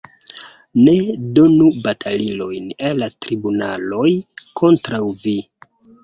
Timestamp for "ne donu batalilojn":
0.85-2.71